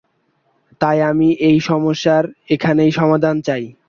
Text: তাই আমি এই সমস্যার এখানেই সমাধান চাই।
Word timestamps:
তাই 0.81 0.97
আমি 1.09 1.27
এই 1.47 1.57
সমস্যার 1.61 2.23
এখানেই 2.49 2.91
সমাধান 2.91 3.35
চাই। 3.41 3.63